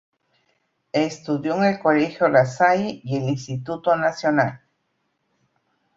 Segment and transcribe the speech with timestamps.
[0.93, 4.59] Estudió en el colegio La Salle y el Instituto Nacional.